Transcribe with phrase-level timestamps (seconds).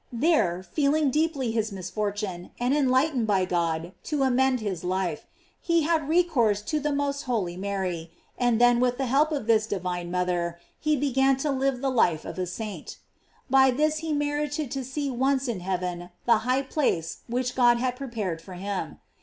[0.11, 5.27] There, feeling deeply his misfortune, and en lightened by God to amend his life,
[5.61, 9.45] he had re course to the most holy Mary, and then with the help of
[9.45, 12.97] this divine mother, he began to live the life of a saint.
[13.47, 17.95] By this he merited to see once in heaven the high place which God had
[17.95, 18.97] prepared for him.